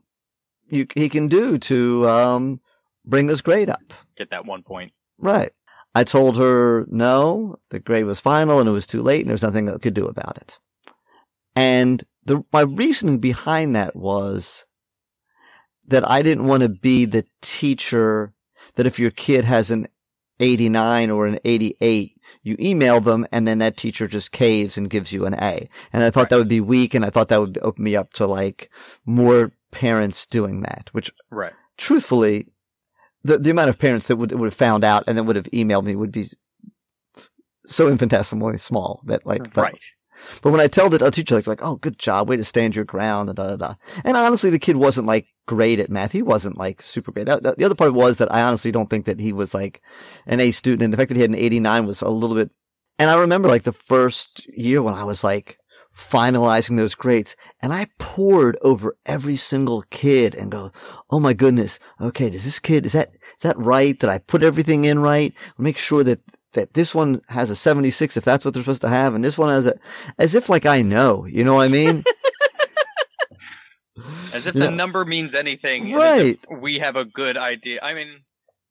[0.69, 2.61] you he can do to um,
[3.05, 4.93] bring this grade up?" Get that one point.
[5.17, 5.51] Right.
[5.93, 9.41] I told her no, the grade was final, and it was too late, and there's
[9.41, 10.57] nothing that I could do about it.
[11.55, 14.65] And the my reasoning behind that was
[15.87, 18.33] that I didn't want to be the teacher
[18.75, 19.87] that if your kid has an
[20.39, 25.11] 89 or an 88, you email them and then that teacher just caves and gives
[25.11, 25.69] you an A.
[25.93, 28.13] And I thought that would be weak and I thought that would open me up
[28.13, 28.69] to like
[29.05, 31.53] more parents doing that, which Right.
[31.77, 32.47] truthfully,
[33.23, 35.45] the, the amount of parents that would, would have found out and then would have
[35.45, 36.27] emailed me would be
[37.65, 39.83] so infinitesimally small that like, right.
[40.41, 42.85] But when I tell the teacher like, like, oh, good job, way to stand your
[42.85, 43.75] ground, and da, da, da.
[44.03, 46.11] And honestly, the kid wasn't like great at math.
[46.11, 47.25] He wasn't like super great.
[47.25, 49.81] That, that- the other part was that I honestly don't think that he was like
[50.25, 50.83] an A student.
[50.83, 52.51] And the fact that he had an 89 was a little bit,
[52.99, 55.57] and I remember like the first year when I was like
[55.97, 57.35] finalizing those grades.
[57.61, 60.71] And I poured over every single kid and go,
[61.09, 61.79] Oh my goodness.
[61.99, 62.29] Okay.
[62.29, 63.97] Does this kid, is that, is that right?
[63.97, 65.33] Did I put everything in right?
[65.57, 66.19] Make sure that,
[66.53, 69.15] that this one has a 76 if that's what they're supposed to have.
[69.15, 69.73] And this one has a,
[70.19, 72.03] as if like I know, you know what I mean?
[74.33, 75.91] as if the know- number means anything.
[75.93, 76.61] and as if Right.
[76.61, 77.79] we have a good idea.
[77.81, 78.21] I mean,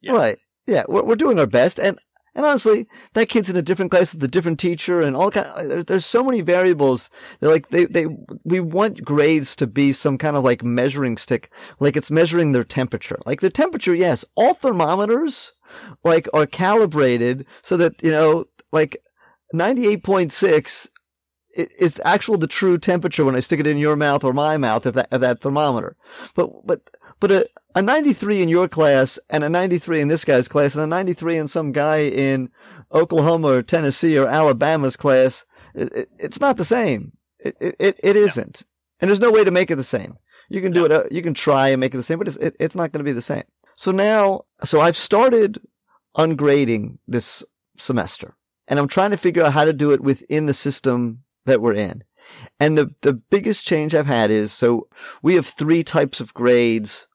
[0.01, 0.13] Yeah.
[0.13, 0.39] Right.
[0.67, 0.85] Yeah.
[0.89, 1.79] We're, we're doing our best.
[1.81, 1.99] And,
[2.37, 5.47] and honestly, that kid's in a different class with a different teacher and all kind
[5.71, 7.11] there- uh, there's so many variables.
[7.41, 8.07] They're like, they, they,
[8.45, 12.63] we want grades to be some kind of like measuring stick, like it's measuring their
[12.63, 13.19] temperature.
[13.27, 15.53] Like their temperature, yes, all thermometers
[16.05, 19.03] like are calibrated so that, you know, like
[19.55, 20.89] 98.6
[21.59, 24.57] i- is actual the true temperature when I stick it in your mouth or my
[24.57, 25.97] mouth of that, of that thermometer.
[26.35, 30.49] But, but, but a, a 93 in your class and a 93 in this guy's
[30.49, 32.51] class and a 93 in some guy in
[32.93, 37.13] Oklahoma or Tennessee or Alabama's class, it, it, it's not the same.
[37.39, 38.63] It, it, it, isn't.
[39.01, 40.17] And there's no way to make it the same.
[40.49, 42.37] You can do it, uh, you can try and make it the same, but it's,
[42.39, 43.45] it, it's not going to be the same.
[43.77, 45.61] So now, so I've started
[46.17, 47.43] ungrading this
[47.79, 48.35] semester
[48.69, 51.75] and I'm trying to figure out how to do it within the system that we're
[51.75, 52.03] in.
[52.59, 54.89] And the, the biggest change I've had is, so
[55.23, 57.06] we have three types of grades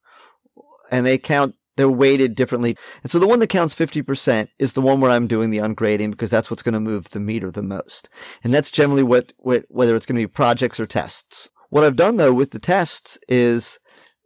[0.91, 2.77] and they count, they're weighted differently.
[3.01, 6.11] And so the one that counts 50% is the one where I'm doing the ungrading
[6.11, 8.09] because that's what's going to move the meter the most.
[8.43, 11.49] And that's generally what, what whether it's going to be projects or tests.
[11.69, 13.79] What I've done though with the tests is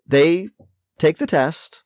[0.08, 0.50] they
[0.98, 1.84] take the test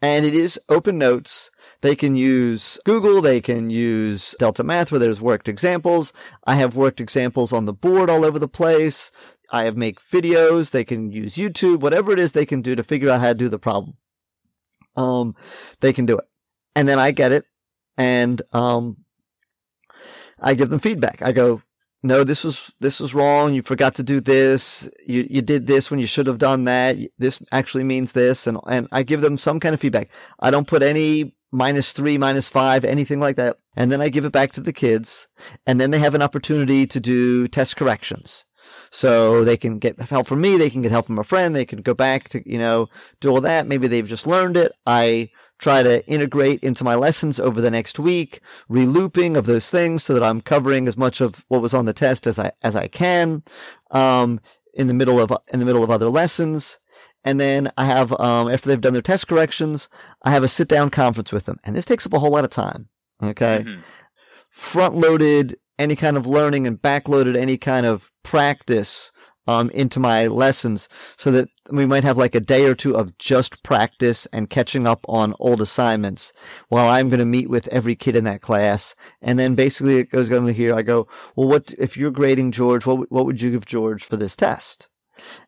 [0.00, 1.50] and it is open notes.
[1.82, 3.20] They can use Google.
[3.20, 6.12] They can use Delta Math where there's worked examples.
[6.46, 9.10] I have worked examples on the board all over the place.
[9.50, 10.70] I have make videos.
[10.70, 13.34] They can use YouTube, whatever it is they can do to figure out how to
[13.34, 13.96] do the problem.
[14.96, 15.34] Um,
[15.80, 16.24] they can do it.
[16.74, 17.44] And then I get it
[17.96, 18.96] and, um,
[20.40, 21.20] I give them feedback.
[21.22, 21.62] I go,
[22.02, 23.52] no, this was, this was wrong.
[23.52, 24.88] You forgot to do this.
[25.06, 26.96] You, you did this when you should have done that.
[27.18, 28.46] This actually means this.
[28.46, 30.08] And, and I give them some kind of feedback.
[30.40, 33.58] I don't put any minus three, minus five, anything like that.
[33.76, 35.28] And then I give it back to the kids.
[35.66, 38.44] And then they have an opportunity to do test corrections.
[38.90, 40.56] So they can get help from me.
[40.56, 41.54] They can get help from a friend.
[41.54, 42.88] They can go back to, you know,
[43.20, 43.66] do all that.
[43.66, 44.72] Maybe they've just learned it.
[44.86, 50.02] I try to integrate into my lessons over the next week, relooping of those things
[50.02, 52.74] so that I'm covering as much of what was on the test as I, as
[52.74, 53.42] I can,
[53.90, 54.40] um,
[54.74, 56.78] in the middle of, in the middle of other lessons.
[57.22, 59.88] And then I have, um, after they've done their test corrections,
[60.22, 61.60] I have a sit down conference with them.
[61.64, 62.88] And this takes up a whole lot of time.
[63.22, 63.62] Okay.
[63.64, 63.82] mhm.
[64.48, 69.10] Front loaded any kind of learning and backloaded any kind of practice,
[69.50, 73.16] um, into my lessons so that we might have like a day or two of
[73.18, 76.32] just practice and catching up on old assignments
[76.68, 78.94] while I'm going to meet with every kid in that class.
[79.22, 80.74] And then basically it goes going to here.
[80.74, 84.16] I go, well, what, if you're grading George, what, what would you give George for
[84.16, 84.88] this test?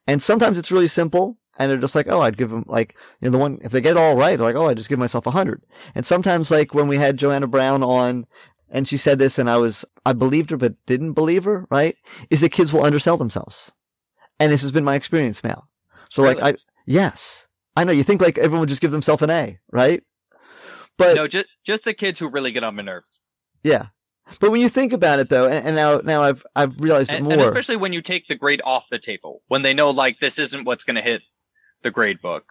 [0.07, 1.39] And sometimes it's really simple.
[1.59, 3.83] And they're just like, oh, I'd give them like, you know, the one, if they
[3.83, 5.63] get all right, like, oh, I just give myself a hundred.
[5.95, 8.27] And sometimes like when we had Joanna Brown on
[8.73, 11.97] and she said this and I was, I believed her, but didn't believe her, right?
[12.31, 13.71] Is that kids will undersell themselves.
[14.41, 15.69] And this has been my experience now.
[16.11, 16.57] So like, I,
[16.87, 20.03] yes, I know you think like everyone would just give themselves an A, right?
[20.99, 23.21] But no, just just the kids who really get on my nerves,
[23.63, 23.87] yeah,
[24.41, 27.17] but when you think about it though, and, and now, now I've, I've realized it
[27.17, 27.33] and, more.
[27.35, 30.39] and especially when you take the grade off the table, when they know like this
[30.39, 31.23] isn't what's going to hit
[31.83, 32.47] the grade book,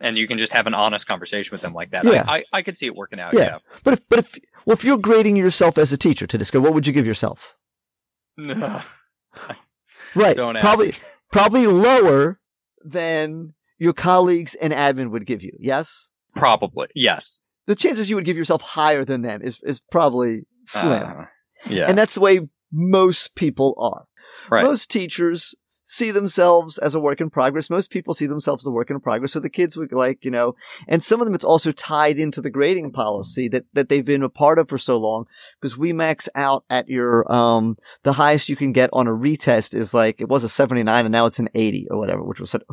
[0.00, 2.04] and you can just have an honest conversation with them like that.
[2.04, 2.24] Yeah.
[2.26, 3.34] I, I I could see it working out.
[3.34, 3.40] Yeah.
[3.40, 3.58] Yeah.
[3.84, 6.86] but if, but if, well, if you're grading yourself as a teacher Tudisco, what would
[6.86, 7.56] you give yourself?
[10.14, 10.34] Right.
[10.36, 11.02] Don't probably, ask.
[11.30, 12.40] probably lower
[12.84, 15.52] than your colleagues and admin would give you.
[15.60, 16.10] Yes.
[16.34, 17.44] Probably yes.
[17.66, 21.02] The chances you would give yourself higher than them is, is probably slim.
[21.02, 21.24] Uh,
[21.68, 21.86] yeah.
[21.88, 22.40] And that's the way
[22.72, 24.04] most people are.
[24.50, 24.64] right.
[24.64, 25.54] Most teachers
[25.86, 27.70] see themselves as a work in progress.
[27.70, 29.32] Most people see themselves as a work in progress.
[29.32, 30.56] So the kids would like, you know,
[30.88, 34.24] and some of them it's also tied into the grading policy that, that they've been
[34.24, 35.26] a part of for so long
[35.60, 39.74] because we max out at your, um, the highest you can get on a retest
[39.74, 42.50] is like, it was a 79 and now it's an 80 or whatever, which was
[42.50, 42.64] such,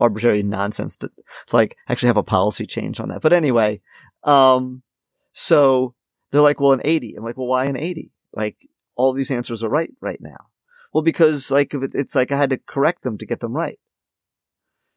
[0.00, 1.08] arbitrary nonsense to,
[1.46, 3.22] to like actually have a policy change on that.
[3.22, 3.80] But anyway,
[4.24, 4.82] um,
[5.32, 5.94] so
[6.32, 7.14] they're like, well, an 80.
[7.14, 8.10] I'm like, well, why an 80?
[8.34, 8.56] Like
[8.96, 10.48] all these answers are right right now.
[10.96, 13.78] Well, because like it's like I had to correct them to get them right.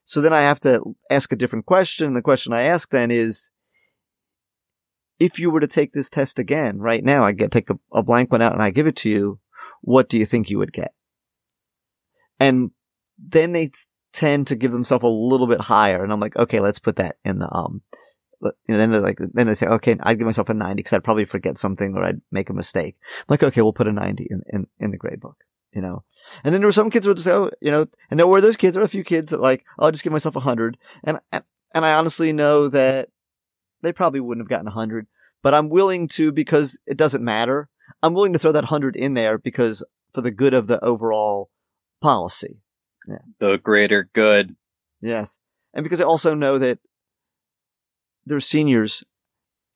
[0.06, 2.14] So then I have to ask a different question.
[2.14, 3.50] The question I ask then is,
[5.20, 8.02] if you were to take this test again right now, I get take a, a
[8.02, 9.40] blank one out and I give it to you.
[9.82, 10.94] What do you think you would get?
[12.40, 12.72] And
[13.18, 13.72] then they
[14.14, 17.18] tend to give themselves a little bit higher, and I'm like, okay, let's put that
[17.26, 17.82] in the um.
[18.42, 21.04] And then they're like, then they say, okay, I'd give myself a 90 because I'd
[21.04, 22.96] probably forget something or I'd make a mistake.
[23.02, 25.44] I'm like, okay, we'll put a 90 in, in, in the grade book.
[25.74, 26.04] You know.
[26.44, 28.28] And then there were some kids who would just go, oh, you know, and there
[28.28, 30.42] were those kids, or a few kids that like, oh, I'll just give myself a
[30.42, 30.78] hundred.
[31.04, 33.10] And, and, and I honestly know that
[33.82, 35.08] they probably wouldn't have gotten a hundred,
[35.42, 37.70] but I'm willing to because it doesn't matter.
[38.04, 41.50] I'm willing to throw that hundred in there because for the good of the overall
[42.02, 42.62] policy.
[43.40, 44.56] The greater good.
[45.02, 45.38] Yes.
[45.74, 46.80] And because I also know that
[48.26, 49.04] they're seniors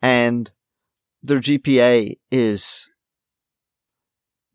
[0.02, 0.50] and
[1.24, 2.90] their GPA is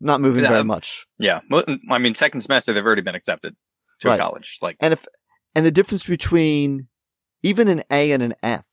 [0.01, 1.05] not moving very um, much.
[1.17, 1.41] Yeah.
[1.89, 3.55] I mean, second semester, they've already been accepted
[3.99, 4.19] to Right.
[4.19, 4.57] college.
[4.61, 5.05] Like, And if
[5.55, 6.87] and the difference between
[7.43, 8.63] even an A and an F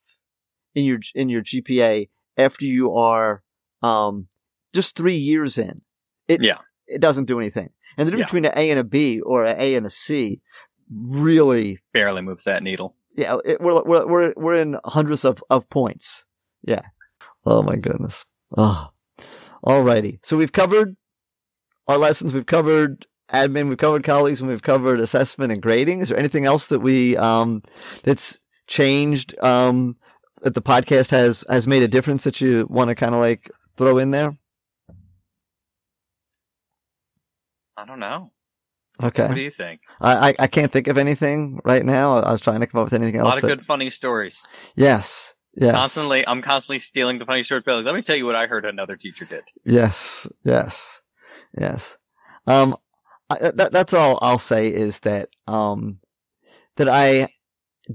[0.75, 3.43] in your in your GPA after you are
[3.83, 4.29] um
[4.75, 5.81] just three years in,
[6.29, 6.59] it Yeah.
[6.87, 7.71] it doesn't do anything.
[7.99, 8.41] And the difference Yeah.
[8.41, 10.41] between an A and a B or an A and a C
[10.93, 12.95] really barely moves that needle.
[13.17, 16.25] yeah, it, we're we're we're we're in hundreds of of points.
[16.63, 16.83] Yeah.
[17.45, 18.25] Oh my goodness.
[18.57, 18.89] Oh.
[19.65, 20.19] Alrighty.
[20.23, 20.97] So we've covered
[21.89, 22.33] our lessons.
[22.33, 23.69] We've covered admin.
[23.69, 26.01] We've covered colleagues, and we've covered assessment and grading.
[26.01, 27.63] Is there anything else that we um
[28.05, 29.95] that's changed um
[30.43, 33.51] that the podcast has has made a difference that you want to kind of like
[33.77, 34.37] throw in there?
[37.77, 38.33] I don't know.
[39.03, 39.27] Okay.
[39.27, 39.81] What do you think?
[40.01, 42.17] I, I I can't think of anything right now.
[42.19, 43.25] I was trying to come up with anything else.
[43.27, 44.47] A lot of that- good, funny stories.
[44.75, 45.35] Yes.
[45.59, 45.75] Yes.
[45.75, 47.65] Constantly, I'm constantly stealing the funny stories.
[47.65, 49.43] But like, let me tell you what I heard another teacher did.
[49.65, 51.01] Yes, yes,
[51.59, 51.97] yes.
[52.47, 52.77] Um,
[53.31, 55.97] I, that, that's all I'll say is that um,
[56.77, 57.29] that I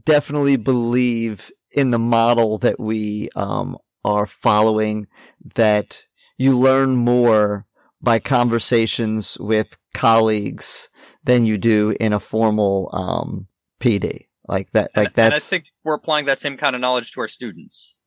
[0.05, 5.07] definitely believe in the model that we um are following.
[5.55, 6.03] That
[6.37, 7.65] you learn more
[8.01, 10.89] by conversations with colleagues
[11.23, 13.47] than you do in a formal um
[13.79, 14.27] PD.
[14.47, 14.91] Like that.
[14.95, 18.03] Like and I think we're applying that same kind of knowledge to our students.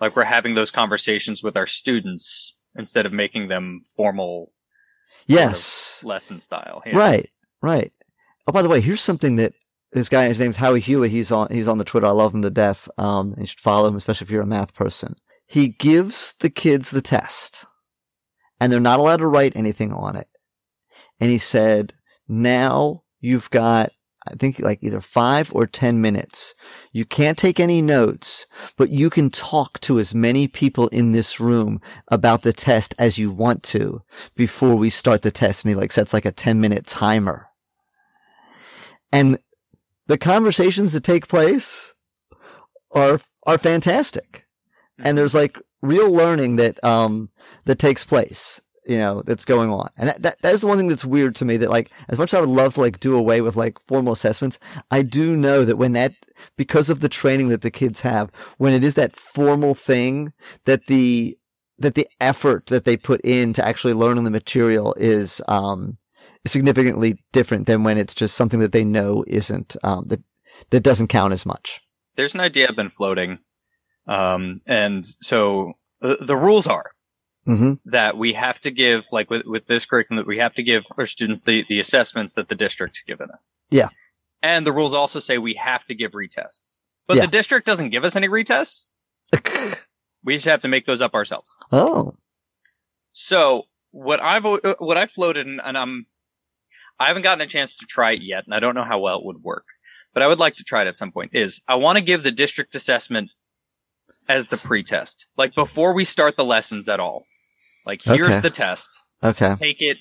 [0.00, 4.52] Like we're having those conversations with our students instead of making them formal
[5.26, 6.00] yes.
[6.04, 6.82] lesson style.
[6.86, 6.96] Yeah.
[6.96, 7.30] Right,
[7.62, 7.92] right.
[8.46, 9.54] Oh, by the way, here's something that
[9.92, 11.10] this guy, his name's Howie Hewitt.
[11.10, 12.06] He's on, he's on the Twitter.
[12.06, 12.88] I love him to death.
[12.98, 15.14] Um, you should follow him, especially if you're a math person.
[15.46, 17.64] He gives the kids the test
[18.60, 20.28] and they're not allowed to write anything on it.
[21.20, 21.92] And he said,
[22.28, 23.90] now you've got,
[24.26, 26.54] I think like either five or 10 minutes.
[26.92, 31.38] You can't take any notes, but you can talk to as many people in this
[31.38, 34.02] room about the test as you want to
[34.34, 35.64] before we start the test.
[35.64, 37.48] And he like sets like a 10 minute timer.
[39.12, 39.38] And
[40.06, 41.94] the conversations that take place
[42.92, 44.46] are, are fantastic.
[44.98, 47.28] And there's like real learning that, um,
[47.66, 49.90] that takes place, you know, that's going on.
[49.96, 52.18] And that, that, that is the one thing that's weird to me that like, as
[52.18, 54.58] much as I would love to like do away with like formal assessments,
[54.90, 56.12] I do know that when that,
[56.56, 60.32] because of the training that the kids have, when it is that formal thing
[60.64, 61.36] that the,
[61.78, 65.94] that the effort that they put in to actually learning the material is, um,
[66.46, 70.22] significantly different than when it's just something that they know isn't, um, that,
[70.70, 71.80] that doesn't count as much.
[72.16, 73.38] There's an idea I've been floating.
[74.06, 76.90] Um, and so uh, the rules are
[77.46, 80.62] hmm that we have to give, like with, with this curriculum, that we have to
[80.62, 83.50] give our students the, the assessments that the district's given us.
[83.70, 83.88] Yeah.
[84.42, 86.86] And the rules also say we have to give retests.
[87.06, 87.22] But Yeah.
[87.26, 88.94] the district doesn't give us any retests.
[90.26, 91.54] We just have to make those up ourselves.
[91.70, 92.16] oh,
[93.12, 94.44] So what I've
[94.78, 96.06] what I floated and, and I'm
[96.98, 99.18] I haven't gotten a chance to try it yet, and I don't know how well
[99.18, 99.66] it would work,
[100.14, 101.32] but I would like to try it at some point.
[101.34, 103.30] Is I want to give the district assessment
[104.28, 107.26] as the pretest, like before we start the lessons at all.
[107.86, 108.40] Like here's Okay.
[108.40, 108.90] the test,
[109.22, 109.56] okay.
[109.58, 109.98] take it.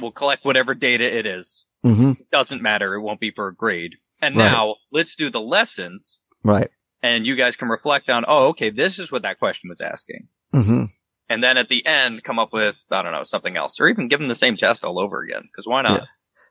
[0.00, 1.66] We'll collect whatever data it is.
[1.82, 2.94] hmm Doesn't matter.
[2.94, 3.96] It won't be for a grade.
[4.20, 4.50] And Right.
[4.50, 6.70] now let's do the lessons, Right.
[7.02, 8.24] and you guys can reflect on.
[8.26, 10.28] Oh, okay, this is what that question was asking.
[10.52, 10.84] hmm
[11.28, 14.06] and then at the end come up with I don't know something else, or even
[14.08, 15.42] give them the same test all over again.
[15.42, 16.06] Because why not?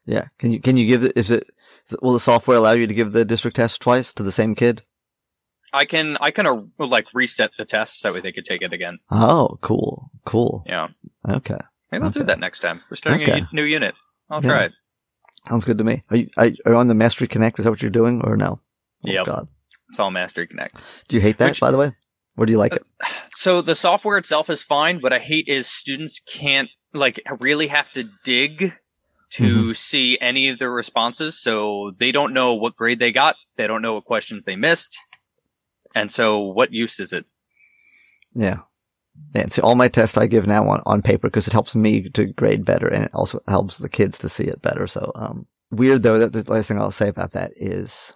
[0.05, 0.25] Yeah.
[0.37, 1.49] Can you, can you give it, it, is it-
[2.01, 4.83] will the software allow you to give the district test twice to the same kid?
[5.75, 8.73] I can I can uh, like reset the test so that they could take it
[8.73, 8.97] again.
[9.11, 10.09] Oh, cool.
[10.25, 10.63] Cool.
[10.65, 10.87] Yeah,
[11.29, 11.57] Okay.
[11.91, 12.81] maybe I'll do that next time.
[12.89, 13.39] We're starting a Okay.
[13.41, 13.95] u- new unit.
[14.29, 14.49] I'll Yeah.
[14.51, 14.71] try it.
[15.49, 16.03] Sounds good to me.
[16.09, 17.59] Are you, are you are you on the Mastery Connect?
[17.59, 18.59] Is that what you're doing or no?
[19.05, 19.25] Oh, Yep.
[19.25, 19.47] God.
[19.89, 20.81] It's all Mastery Connect.
[21.07, 21.91] Do you hate that, Which- by the way?
[22.37, 22.83] Or do you like it?
[23.33, 24.99] So the software itself is fine.
[24.99, 28.73] What I hate is students can't like really have to dig
[29.31, 31.39] to see any of the responses.
[31.39, 33.35] So they don't know what grade they got.
[33.57, 34.97] They don't know what questions they missed.
[35.95, 37.25] And so what use is it?
[38.33, 38.59] Yeah.
[39.33, 39.47] Yeah.
[39.47, 42.25] See, all my tests I give now on, on paper because it helps me to
[42.25, 44.87] grade better and it also helps the kids to see it better.
[44.87, 48.13] So, um, weird though, that the last thing I'll say about that is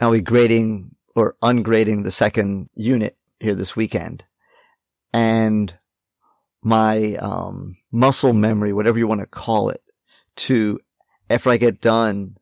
[0.00, 4.24] I'll be grading or ungrading the second unit here this weekend.
[5.12, 5.72] And
[6.62, 9.82] my um, muscle memory, whatever you want to call it,
[10.34, 10.80] to
[11.30, 12.36] after I get done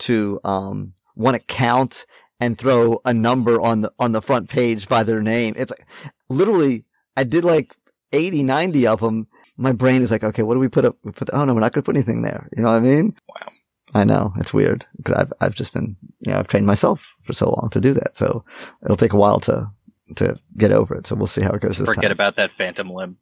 [0.00, 2.06] to um, want to count
[2.42, 5.54] and throw a number on the on the front page by their name.
[5.56, 5.86] It's like
[6.28, 6.84] literally
[7.16, 7.76] I did like
[8.12, 9.28] 80, 90 of them.
[9.56, 10.96] My brain is like, okay, what do we put up?
[11.04, 12.48] We put, oh no, we're not going to put anything there.
[12.56, 13.14] You know what I mean?
[13.28, 13.52] Wow.
[13.94, 17.32] I know it's weird because I've I've just been you know I've trained myself for
[17.32, 18.44] so long to do that, so
[18.84, 19.70] it'll take a while to
[20.16, 21.06] to get over it.
[21.06, 21.76] So we'll see how it goes.
[21.76, 22.12] This Forget time.
[22.12, 23.18] about that phantom limb.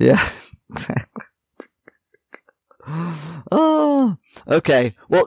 [0.00, 0.26] Yeah,
[0.70, 1.24] exactly.
[3.50, 4.16] Oh,
[4.48, 4.94] okay.
[5.08, 5.26] Well,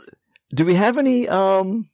[0.54, 1.90] do we have any um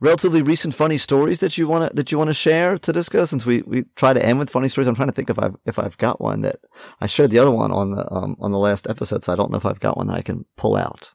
[0.00, 3.30] relatively recent funny stories that you want to that you want to share to discuss?
[3.30, 5.56] Since we we try to end with funny stories, I'm trying to think if I've
[5.66, 6.60] if I've got one that
[7.00, 9.50] I shared the other one on the um on the last episode, so I don't
[9.50, 11.12] know if I've got one that I can pull out.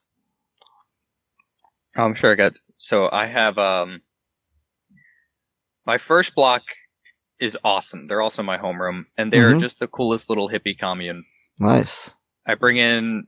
[1.97, 2.59] I'm sure I got.
[2.77, 4.01] So I have um
[5.85, 6.63] my first block
[7.39, 8.07] is awesome.
[8.07, 9.59] They're also my homeroom, and they're Mhm.
[9.59, 11.25] just the coolest little hippie commune.
[11.59, 12.13] Nice.
[12.47, 13.27] I bring in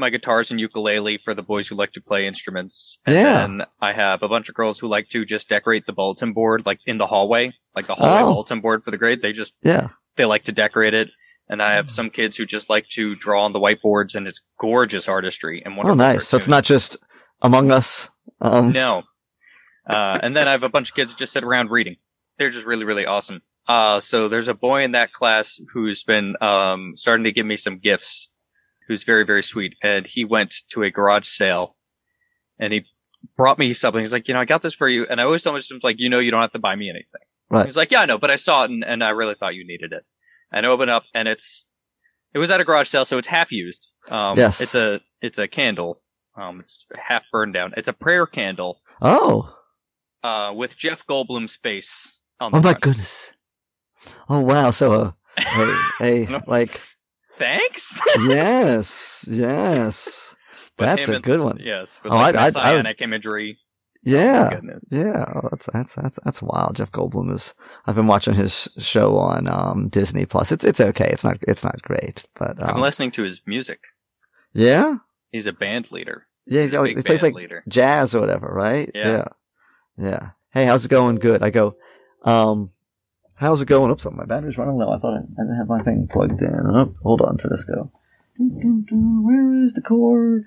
[0.00, 2.98] my guitars and ukulele for the boys who like to play instruments.
[3.06, 3.22] And Yeah.
[3.46, 6.66] then I have a bunch of girls who like to just decorate the bulletin board,
[6.66, 8.32] like in the hallway, like the hallway Oh.
[8.32, 9.22] bulletin board for the grade.
[9.22, 9.88] They just, Yeah.
[10.16, 11.10] they like to decorate it.
[11.48, 14.40] And I have some kids who just like to draw on the whiteboards and it's
[14.58, 15.96] gorgeous artistry and Oh, wonderful.
[15.96, 16.28] nice.
[16.28, 16.96] So it's not just
[17.42, 18.08] Among Us.
[18.40, 19.02] Um, No.
[19.88, 21.96] Uh, and then I have a bunch of kids who just sit around reading.
[22.38, 23.42] They're just really, really awesome.
[23.66, 27.56] Uh, so there's a boy in that class who's been, um, starting to give me
[27.56, 28.29] some gifts,
[28.90, 29.76] who's very, very sweet.
[29.84, 31.76] And he went to a garage sale
[32.58, 32.84] and he
[33.36, 34.00] brought me something.
[34.00, 35.06] He's like, you know, I got this for you.
[35.08, 37.20] And I always tell him, like, you know, you don't have to buy me anything.
[37.48, 37.66] Right.
[37.66, 39.64] He's like, yeah, I know, but I saw it and, and I really thought you
[39.64, 40.04] needed it.
[40.52, 41.66] And I open up and it's,
[42.34, 43.94] it was at a garage sale, so it's half used.
[44.08, 44.60] Um, Yes.
[44.60, 46.02] it's a, it's a candle.
[46.36, 47.74] Um, it's half burned down.
[47.76, 49.54] It's a prayer candle Oh.
[50.24, 53.32] uh, with Jeff Goldblum's face on the Oh my goodness.
[54.28, 54.72] Oh wow.
[54.72, 55.74] So uh, hey,
[56.26, 56.80] hey, like
[57.40, 58.00] Thanks.
[58.28, 60.36] yes, yes.
[60.76, 61.58] But That's a and- good one.
[61.62, 63.58] yes, with Oh, like I- I- I would- messianic imagery.
[63.60, 64.50] Oh, Yeah.
[64.54, 64.84] goodness.
[64.90, 66.76] Yeah, oh, that's that's that's that's wild.
[66.76, 67.52] Jeff Goldblum is.
[67.86, 70.52] I've been watching his show on um, Disney Plus.
[70.52, 71.08] It's it's okay.
[71.12, 73.80] It's not it's not great, but I'm um, listening to his music.
[74.54, 74.96] yeah,
[75.32, 76.26] He's a band leader.
[76.46, 76.62] yeah.
[76.62, 77.62] He's He, a got- big he plays like leader.
[77.68, 78.90] jazz or whatever, right?
[78.94, 79.08] Yeah.
[79.08, 79.24] yeah,
[80.10, 80.28] yeah.
[80.52, 81.16] Hey, how's it going?
[81.16, 81.42] Good.
[81.42, 81.76] I go.
[82.24, 82.70] Um,
[83.40, 83.90] how's it going?
[83.90, 84.92] Oops, my battery's running low.
[84.92, 86.54] I thought I, I didn't have my thing plugged in.
[86.54, 87.90] Oh, hold on to this go.
[88.38, 90.44] Where is the cord?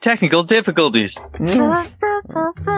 [0.00, 1.22] Technical difficulties.
[1.40, 1.86] Yeah.
[2.36, 2.72] Okay.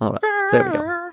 [0.00, 0.20] All right.
[0.52, 1.10] There we go.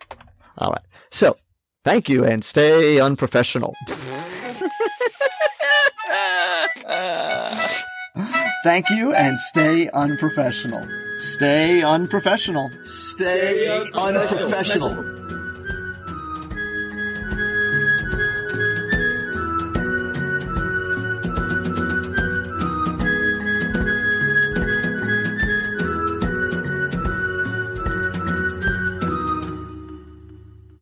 [0.58, 0.82] All right.
[1.12, 1.38] So,
[1.86, 3.76] thank you and stay unprofessional.
[8.62, 10.86] Thank you and stay unprofessional.
[11.20, 12.72] Stay unprofessional.
[12.84, 15.29] Stay unprofessional.